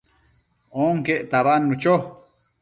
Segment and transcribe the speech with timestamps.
[0.85, 1.95] onquec tabadnu cho